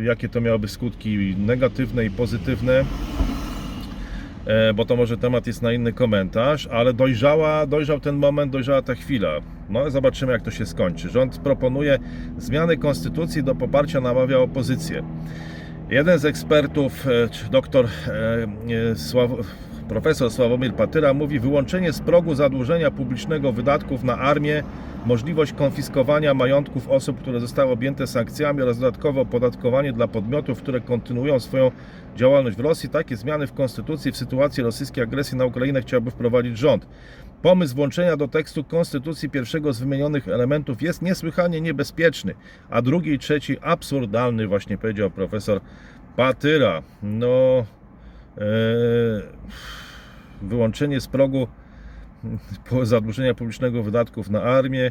[0.04, 2.84] jakie to miałoby skutki negatywne i pozytywne,
[4.74, 8.94] bo to może temat jest na inny komentarz, ale dojrzała, dojrzał ten moment, dojrzała ta
[8.94, 9.30] chwila.
[9.70, 11.08] No zobaczymy, jak to się skończy.
[11.08, 11.98] Rząd proponuje
[12.38, 15.02] zmiany konstytucji, do poparcia namawia opozycję.
[15.90, 17.28] Jeden z ekspertów, e,
[18.08, 18.46] e,
[18.92, 19.30] e, Sław,
[19.90, 24.62] profesor Sławomir Patyra mówi wyłączenie z progu zadłużenia publicznego wydatków na armię,
[25.06, 31.40] możliwość konfiskowania majątków osób, które zostały objęte sankcjami oraz dodatkowe opodatkowanie dla podmiotów, które kontynuują
[31.40, 31.70] swoją
[32.16, 32.88] działalność w Rosji.
[32.88, 36.86] Takie zmiany w konstytucji w sytuacji rosyjskiej agresji na Ukrainę chciałby wprowadzić rząd.
[37.42, 42.34] Pomysł włączenia do tekstu konstytucji pierwszego z wymienionych elementów jest niesłychanie niebezpieczny,
[42.70, 45.60] a drugi i trzeci absurdalny, właśnie powiedział profesor
[46.16, 46.82] Patyra.
[47.02, 47.64] No,
[50.42, 51.48] wyłączenie z progu
[52.82, 54.90] zadłużenia publicznego wydatków na armię,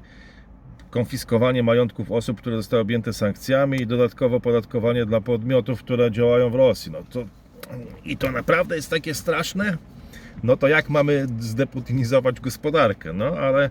[0.89, 6.55] konfiskowanie majątków osób, które zostały objęte sankcjami i dodatkowo opodatkowanie dla podmiotów, które działają w
[6.55, 6.91] Rosji.
[6.91, 7.25] No to,
[8.05, 9.77] I to naprawdę jest takie straszne?
[10.43, 13.13] No to jak mamy zdeputinizować gospodarkę?
[13.13, 13.69] No ale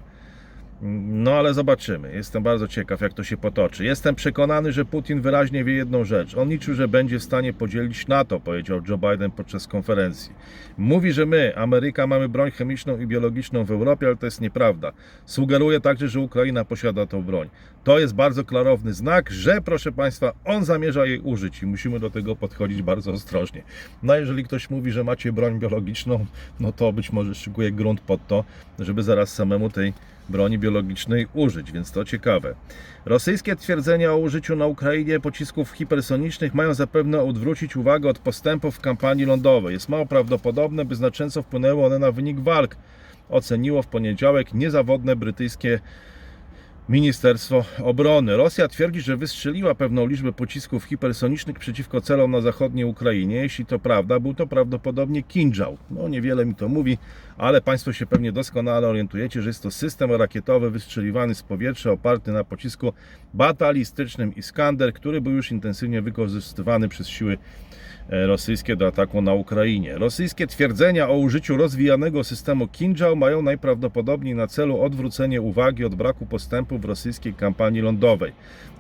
[0.83, 2.15] no ale zobaczymy.
[2.15, 3.85] Jestem bardzo ciekaw, jak to się potoczy.
[3.85, 6.37] Jestem przekonany, że Putin wyraźnie wie jedną rzecz.
[6.37, 10.33] On liczył, że będzie w stanie podzielić NATO, powiedział Joe Biden podczas konferencji.
[10.79, 14.93] Mówi, że my, Ameryka, mamy broń chemiczną i biologiczną w Europie, ale to jest nieprawda.
[15.25, 17.49] Sugeruje także, że Ukraina posiada tą broń.
[17.89, 22.11] To jest bardzo klarowny znak, że, proszę Państwa, on zamierza jej użyć i musimy do
[22.11, 23.63] tego podchodzić bardzo ostrożnie.
[24.03, 26.27] No jeżeli ktoś mówi, że macie broń biologiczną,
[26.61, 28.45] no to być może szykuje grunt pod to,
[28.79, 29.93] żeby zaraz samemu tej
[30.29, 32.55] broni biologicznej użyć, więc to ciekawe.
[33.05, 38.81] Rosyjskie twierdzenia o użyciu na Ukrainie pocisków hipersonicznych mają zapewne odwrócić uwagę od postępów w
[38.81, 39.73] kampanii lądowej.
[39.73, 42.77] Jest mało prawdopodobne, by znacząco wpłynęły one na wynik walk,
[43.29, 45.81] oceniło w poniedziałek niezawodne brytyjskie
[46.89, 48.37] Ministerstwo Obrony.
[48.37, 53.37] Rosja twierdzi, że wystrzeliła pewną liczbę pocisków hipersonicznych przeciwko celom na zachodniej Ukrainie.
[53.37, 55.79] Jeśli to prawda, był to prawdopodobnie Kinżał.
[55.91, 56.99] No niewiele mi to mówi,
[57.39, 62.33] ale Państwo się pewnie doskonale orientujecie, że jest to system rakietowy wystrzeliwany z powietrza oparty
[62.33, 62.93] na pocisku
[63.35, 67.39] batalistycznym Iskander, który był już intensywnie wykorzystywany przez siły
[68.09, 69.99] rosyjskie do ataku na Ukrainie.
[69.99, 76.27] Rosyjskie twierdzenia o użyciu rozwijanego systemu Kinżał mają najprawdopodobniej na celu odwrócenie uwagi od braku
[76.27, 78.33] postępu w rosyjskiej kampanii lądowej.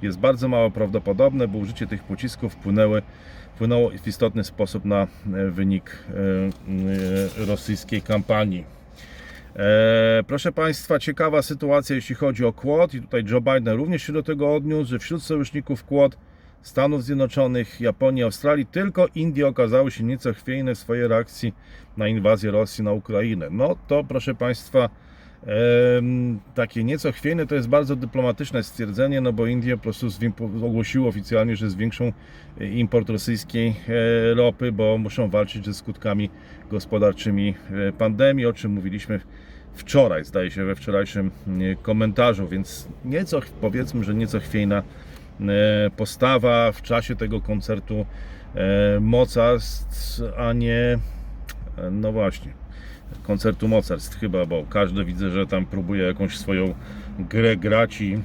[0.03, 3.03] Jest bardzo mało prawdopodobne, bo użycie tych pocisków wpłynęły,
[3.55, 5.07] wpłynęło w istotny sposób na e,
[5.51, 8.65] wynik e, e, rosyjskiej kampanii.
[9.57, 14.13] E, proszę Państwa, ciekawa sytuacja, jeśli chodzi o Quad i tutaj Joe Biden również się
[14.13, 16.17] do tego odniósł, że wśród sojuszników Quad
[16.63, 21.55] Stanów Zjednoczonych, Japonii, Australii tylko Indie okazały się nieco chwiejne w swojej reakcji
[21.97, 23.49] na inwazję Rosji na Ukrainę.
[23.51, 24.89] No to proszę Państwa,
[26.55, 30.07] takie nieco chwiejne to jest bardzo dyplomatyczne stwierdzenie, no bo Indie po prostu
[30.63, 32.13] ogłosiły oficjalnie, że zwiększą
[32.61, 36.31] e, import rosyjskiej e, ropy, bo muszą walczyć ze skutkami
[36.71, 37.55] gospodarczymi
[37.89, 39.21] e, pandemii, o czym mówiliśmy
[39.75, 41.31] wczoraj, zdaje się, we wczorajszym
[41.83, 44.83] komentarzu, więc nieco, powiedzmy, że nieco chwiejna
[45.97, 48.07] postawa w czasie tego koncertu
[48.55, 50.99] e, mocarstw, a nie,
[51.79, 52.53] e, no właśnie,
[53.23, 56.75] koncertu mocarstw chyba, bo każdy widzę, że tam próbuje jakąś swoją
[57.19, 58.19] grę grać i,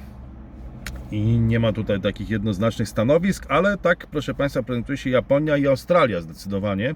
[1.10, 5.66] i nie ma tutaj takich jednoznacznych stanowisk, ale tak, proszę Państwa, prezentuje się Japonia i
[5.66, 6.94] Australia zdecydowanie.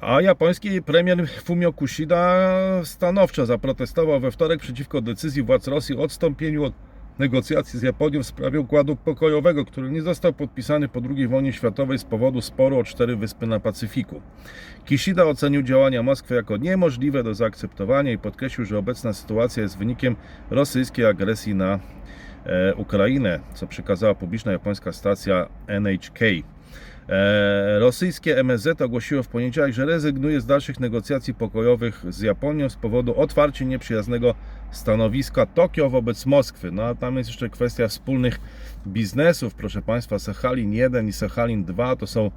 [0.00, 2.48] A japoński premier Fumio Kishida
[2.84, 6.72] stanowczo zaprotestował we wtorek przeciwko decyzji władz Rosji o odstąpieniu od
[7.20, 11.98] negocjacji z Japonią w sprawie układu pokojowego, który nie został podpisany po II wojnie światowej
[11.98, 14.20] z powodu sporu o cztery wyspy na Pacyfiku.
[14.84, 20.16] Kishida ocenił działania Moskwy jako niemożliwe do zaakceptowania i podkreślił, że obecna sytuacja jest wynikiem
[20.50, 21.78] rosyjskiej agresji na
[22.46, 26.20] e, Ukrainę, co przekazała publiczna japońska stacja NHK.
[27.10, 32.76] E, rosyjskie MSZ ogłosiło w poniedziałek, że rezygnuje z dalszych negocjacji pokojowych z Japonią z
[32.76, 34.34] powodu otwarcie nieprzyjaznego
[34.70, 36.72] stanowiska Tokio wobec Moskwy.
[36.72, 38.40] No a tam jest jeszcze kwestia wspólnych
[38.86, 42.30] biznesów, proszę Państwa, Sachalin 1 i Sachalin 2 to są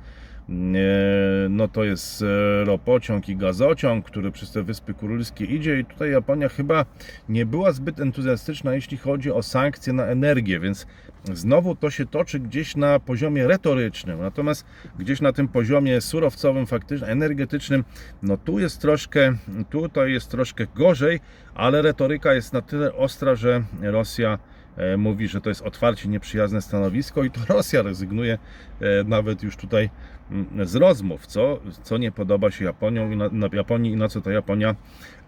[0.49, 5.79] mm, e, no to jest e, ropociąg i gazociąg, który przez te Wyspy Kurylskie idzie
[5.79, 6.85] i tutaj Japonia chyba
[7.29, 10.87] nie była zbyt entuzjastyczna, jeśli chodzi o sankcje na energię, więc
[11.33, 14.65] znowu to się toczy gdzieś na poziomie retorycznym, natomiast
[14.99, 17.83] gdzieś na tym poziomie surowcowym, faktycznym, energetycznym,
[18.23, 19.33] no tu jest troszkę,
[19.69, 21.19] tutaj jest troszkę gorzej,
[21.55, 24.39] ale retoryka jest na tyle ostra, że Rosja
[24.77, 28.37] e, mówi, że to jest otwarcie nieprzyjazne stanowisko i to Rosja rezygnuje
[28.81, 29.89] e, nawet już tutaj
[30.63, 34.31] z rozmów, co, co nie podoba się Japonią na, na Japonii i na co to
[34.31, 34.75] Japonia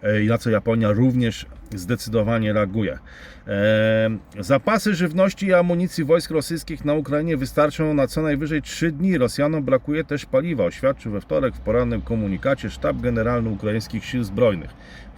[0.04, 3.00] e, i na co Japonia również zdecydowanie reaguje.
[3.48, 9.18] E, zapasy żywności i amunicji wojsk rosyjskich na Ukrainie wystarczą na co najwyżej 3 dni.
[9.18, 14.70] Rosjanom brakuje też paliwa, oświadczył we wtorek w porannym komunikacie Sztab Generalny Ukraińskich Sił Zbrojnych.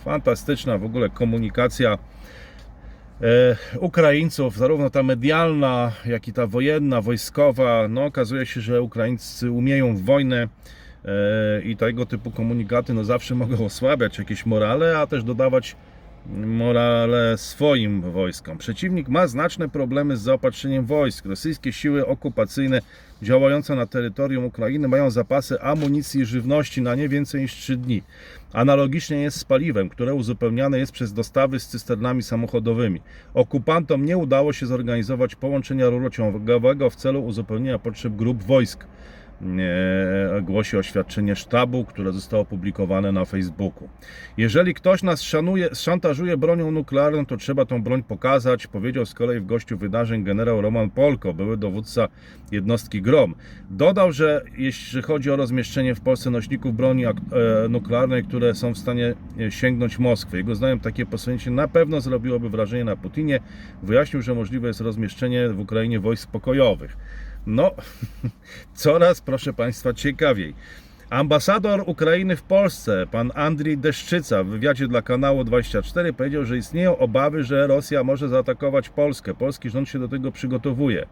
[0.03, 1.97] Fantastyczna w ogóle komunikacja
[3.79, 7.87] Ukraińców, zarówno ta medialna, jak i ta wojenna, wojskowa.
[7.87, 10.47] No, okazuje się, że Ukraińcy umieją wojnę
[11.05, 15.75] e, i tego typu komunikaty no, zawsze mogą osłabiać jakieś morale, a też dodawać
[16.35, 18.57] morale swoim wojskom.
[18.57, 21.25] Przeciwnik ma znaczne problemy z zaopatrzeniem wojsk.
[21.25, 22.81] Rosyjskie siły okupacyjne
[23.21, 28.03] działające na terytorium Ukrainy mają zapasy amunicji i żywności na nie więcej niż 3 dni.
[28.53, 33.01] Analogicznie jest z paliwem, które uzupełniane jest przez dostawy z cysternami samochodowymi.
[33.33, 38.85] Okupantom nie udało się zorganizować połączenia rurociągowego w celu uzupełnienia potrzeb grup wojsk
[40.41, 43.89] głosi oświadczenie sztabu, które zostało opublikowane na Facebooku.
[44.37, 49.39] Jeżeli ktoś nas szanuje, szantażuje bronią nuklearną, to trzeba tą broń pokazać, powiedział z kolei
[49.39, 52.07] w gościu wydarzeń generał Roman Polko, były dowódca
[52.51, 53.35] jednostki GROM.
[53.69, 57.13] Dodał, że jeśli chodzi o rozmieszczenie w Polsce nośników broni e,
[57.69, 62.49] nuklearnej, które są w stanie e, sięgnąć Moskwy, jego zdaniem takie posunięcie na pewno zrobiłoby
[62.49, 63.39] wrażenie na Putinie.
[63.83, 66.97] Wyjaśnił, że możliwe jest rozmieszczenie w Ukrainie wojsk pokojowych.
[67.47, 67.71] No,
[68.73, 70.53] coraz, proszę Państwa, ciekawiej.
[71.09, 76.97] Ambasador Ukrainy w Polsce, pan Andrii Deszczyca, w wywiadzie dla kanału 24 powiedział, że istnieją
[76.97, 79.33] obawy, że Rosja może zaatakować Polskę.
[79.33, 81.05] Polski rząd się do tego przygotowuje.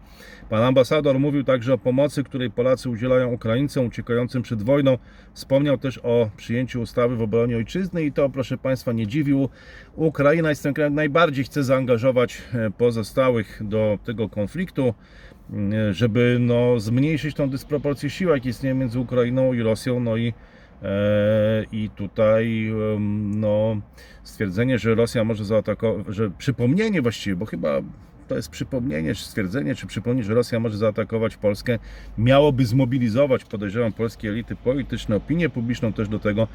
[0.50, 4.98] Pan ambasador mówił także o pomocy, której Polacy udzielają Ukraińcom uciekającym przed wojną.
[5.34, 9.48] Wspomniał też o przyjęciu ustawy w obronie ojczyzny i to, proszę Państwa, nie dziwił.
[9.94, 14.94] Ukraina jest tym krajem, najbardziej chce zaangażować e, pozostałych do tego konfliktu
[15.90, 20.32] żeby no, zmniejszyć tą dysproporcję sił, jak istnieje między Ukrainą i Rosją, no i,
[20.82, 22.72] e, i tutaj
[23.34, 23.80] no,
[24.22, 27.82] stwierdzenie, że Rosja może zaatakować, że przypomnienie właściwie, bo chyba
[28.28, 31.78] to jest przypomnienie, czy stwierdzenie, czy przypomnienie, że Rosja może zaatakować Polskę,
[32.18, 36.48] miałoby zmobilizować, podejrzewam, polskie elity polityczne, opinię publiczną też do tego,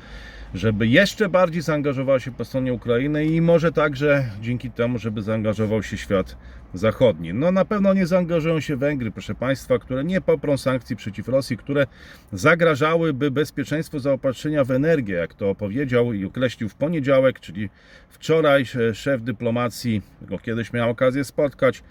[0.53, 5.83] żeby jeszcze bardziej zaangażowała się po stronie Ukrainy i może także dzięki temu, żeby zaangażował
[5.83, 6.37] się świat
[6.73, 7.33] zachodni.
[7.33, 11.57] No na pewno nie zaangażują się Węgry, proszę Państwa, które nie poprą sankcji przeciw Rosji,
[11.57, 11.87] które
[12.33, 17.69] zagrażałyby bezpieczeństwu zaopatrzenia w energię, jak to powiedział i określił w poniedziałek, czyli
[18.09, 21.83] wczoraj szef dyplomacji, go kiedyś miałem okazję spotkać,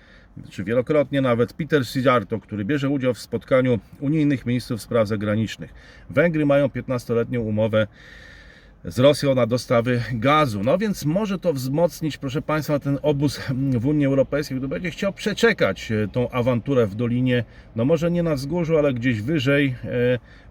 [0.51, 5.75] czy wielokrotnie nawet Peter Sijarto, który bierze udział w spotkaniu unijnych ministrów spraw zagranicznych.
[6.11, 7.87] Węgry mają 15-letnią umowę
[8.85, 10.63] z Rosją na dostawy gazu.
[10.65, 13.41] No więc może to wzmocnić, proszę Państwa, ten obóz
[13.79, 17.45] w Unii Europejskiej, który będzie chciał przeczekać e, tą awanturę w Dolinie,
[17.77, 19.89] no może nie na wzgórzu, ale gdzieś wyżej, e,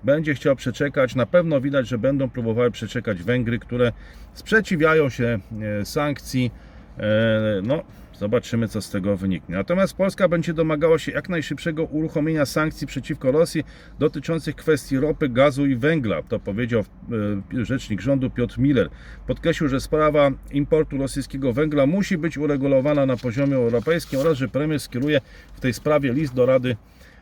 [0.04, 1.16] będzie chciał przeczekać.
[1.16, 3.92] Na pewno widać, że będą próbowały przeczekać Węgry, które
[4.34, 5.40] sprzeciwiają się
[5.82, 6.52] e, sankcji.
[7.64, 7.84] No,
[8.20, 9.56] Zobaczymy, co z tego wyniknie.
[9.56, 13.64] Natomiast Polska będzie domagała się jak najszybszego uruchomienia sankcji przeciwko Rosji
[14.00, 16.24] dotyczących kwestii ropy, gazu i węgla.
[16.24, 16.84] To powiedział
[17.54, 18.90] e, rzecznik rządu Piotr Miller.
[19.28, 24.80] Podkreślił, że sprawa importu rosyjskiego węgla musi być uregulowana na poziomie europejskim oraz, że premier
[24.80, 25.22] skieruje
[25.54, 26.76] w tej sprawie list do Rady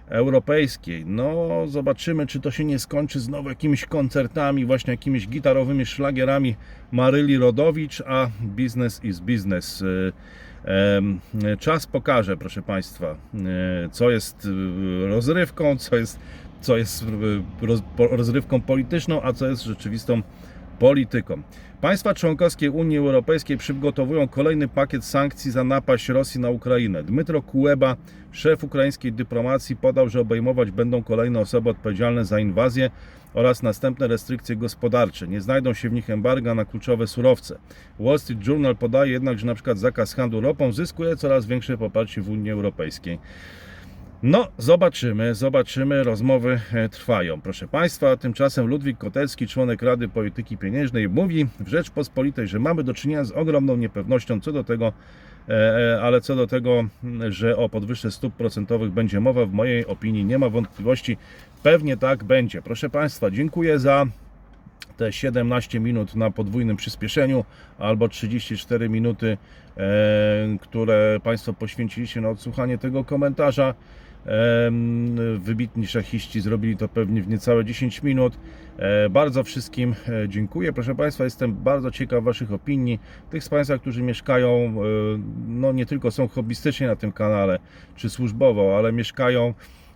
[0.07, 1.05] Europejskiej.
[1.05, 6.55] No, zobaczymy, czy to się nie skończy znowu jakimiś koncertami, właśnie jakimiś gitarowymi szlagierami
[6.91, 9.83] Maryli Rodowicz, a business is business.
[11.59, 13.15] Czas pokaże, proszę Państwa, e,
[13.91, 14.47] co jest
[15.05, 16.19] e, rozrywką, co jest,
[16.61, 20.21] co jest e, rozrywką polityczną, a co jest rzeczywistą
[20.79, 21.41] polityką.
[21.81, 27.03] Państwa członkowskie Unii Europejskiej przygotowują kolejny pakiet sankcji za napaść Rosji na Ukrainę.
[27.03, 27.95] Dmytro Kuleba,
[28.31, 32.89] szef ukraińskiej dyplomacji, podał, że obejmować będą kolejne osoby odpowiedzialne za inwazję
[33.33, 35.27] oraz następne restrykcje gospodarcze.
[35.27, 37.59] Nie znajdą się w nich embarga na kluczowe surowce.
[37.99, 39.75] Wall Street Journal podaje jednak, że np.
[39.75, 43.19] zakaz handlu ropą zyskuje coraz większe poparcie w Unii Europejskiej.
[44.23, 46.03] No, zobaczymy, zobaczymy.
[46.03, 47.41] Rozmowy e, trwają.
[47.41, 52.93] Proszę Państwa, tymczasem Ludwik Kotelski, członek Rady Polityki Pieniężnej, mówi w Rzeczpospolitej, że mamy do
[52.93, 54.93] czynienia z ogromną niepewnością co do tego,
[55.49, 59.85] e, ale co do tego, m, że o podwyżce stóp procentowych będzie mowa, w mojej
[59.85, 61.17] opinii nie ma wątpliwości.
[61.63, 62.61] Pewnie tak będzie.
[62.61, 64.05] Proszę Państwa, dziękuję za
[64.97, 67.45] te 17 minut na podwójnym przyspieszeniu
[67.79, 69.37] albo 34 minuty,
[69.77, 73.73] e, które Państwo poświęciliście na odsłuchanie tego komentarza.
[75.39, 78.37] Wybitni szachiści zrobili to pewnie w niecałe 10 minut.
[78.77, 80.73] E, Bardzo wszystkim e, dziękuję.
[80.73, 82.99] Proszę Państwa, jestem bardzo ciekaw Waszych opinii.
[83.29, 84.73] Tych z Państwa, którzy mieszkają, e,
[85.47, 87.59] no nie tylko są hobbystycznie na tym kanale,
[87.95, 89.53] czy służbowo, ale mieszkają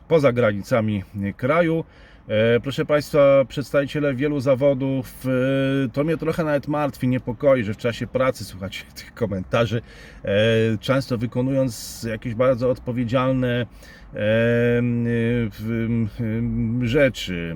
[0.07, 1.03] poza granicami
[1.37, 1.83] kraju.
[2.27, 5.25] E, Proszę Państwa, przedstawiciele wielu zawodów,
[5.85, 9.81] e, to mnie trochę nawet martwi, niepokoi, że w czasie pracy słuchacie tych komentarzy,
[10.23, 10.31] e,
[10.79, 13.65] często wykonując jakieś bardzo odpowiedzialne
[16.81, 17.55] rzeczy.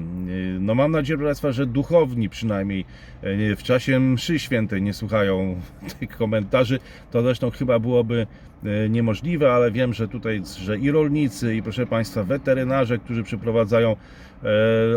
[0.60, 2.86] No mam nadzieję, proszę Państwa, że duchowni przynajmniej
[3.58, 5.62] w czasie mszy świętej nie słuchają
[6.00, 6.80] tych komentarzy.
[7.12, 8.28] To zresztą chyba byłoby
[8.90, 13.96] niemożliwe, ale wiem, że tutaj, że i rolnicy, i proszę Państwa, weterynarze, którzy przeprowadzają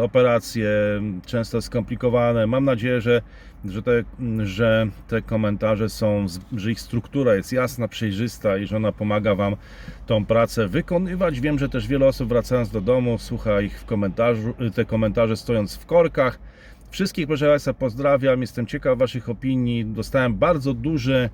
[0.00, 0.70] operacje
[1.26, 2.46] często skomplikowane.
[2.46, 3.22] Mam nadzieję, że,
[3.64, 4.04] że, te,
[4.44, 6.26] że te komentarze są,
[6.56, 9.56] że ich struktura jest jasna, przejrzysta i że ona pomaga Wam
[10.06, 11.40] tą pracę wykonywać.
[11.40, 15.76] Wiem, że też wiele osób wracając do domu słucha ich w komentarzu, te komentarze stojąc
[15.76, 16.38] w korkach.
[16.90, 19.84] Wszystkich proszę Państwa pozdrawiam, jestem ciekaw Waszych opinii.
[19.84, 21.30] Dostałem bardzo duży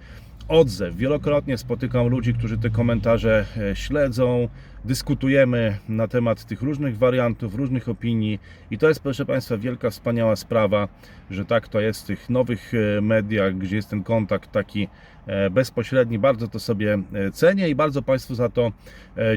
[0.48, 0.96] odzew.
[0.96, 4.48] Wielokrotnie spotykam ludzi, którzy te komentarze e, śledzą.
[4.84, 8.40] Dyskutujemy na temat tych różnych wariantów, różnych opinii
[8.70, 10.88] i to jest, proszę Państwa, wielka, wspaniała sprawa,
[11.30, 14.88] że tak to jest w tych nowych e, mediach, gdzie jest ten kontakt taki
[15.26, 16.18] e, bezpośredni.
[16.18, 16.98] Bardzo to sobie
[17.32, 18.72] cenię i bardzo Państwu za to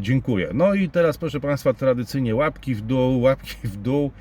[0.01, 0.49] dziękuję.
[0.53, 4.11] No i teraz, proszę Państwa, tradycyjnie łapki w dół, łapki w dół.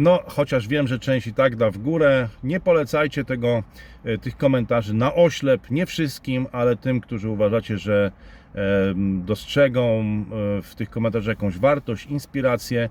[0.00, 2.28] No, chociaż wiem, że część i tak da w górę.
[2.44, 3.62] Nie polecajcie tego,
[4.04, 8.12] e, tych komentarzy na oślep, nie wszystkim, ale tym, którzy uważacie, że
[9.24, 12.88] dostrzegą e, w tych komentarzach jakąś wartość, inspirację.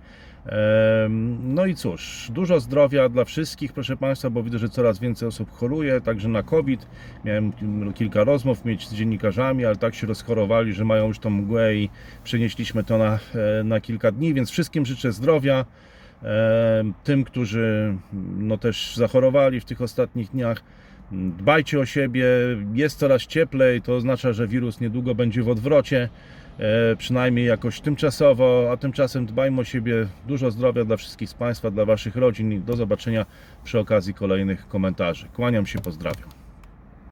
[1.39, 5.51] No i cóż, dużo zdrowia dla wszystkich, proszę Państwa, bo widzę, że coraz więcej osób
[5.51, 6.87] choruje, także na COVID.
[7.25, 7.53] Miałem
[7.93, 11.89] kilka rozmów mieć z dziennikarzami, ale tak się rozchorowali, że mają już tą mgłę i
[12.23, 13.19] przenieśliśmy to na,
[13.59, 15.65] e, na kilka dni, więc wszystkim życzę zdrowia.
[17.03, 17.97] Tym, którzy
[18.37, 20.63] no też zachorowali w tych ostatnich dniach,
[21.11, 22.25] dbajcie o siebie.
[22.73, 26.09] Jest coraz cieplej, to oznacza, że wirus niedługo będzie w odwrocie,
[26.59, 30.07] e, przynajmniej jakoś tymczasowo, a tymczasem dbajmy o siebie.
[30.27, 33.25] Dużo zdrowia dla wszystkich z Państwa, dla Waszych rodzin i do zobaczenia
[33.63, 35.27] przy okazji kolejnych komentarzy.
[35.33, 36.42] Kłaniam się, pozdrawiam.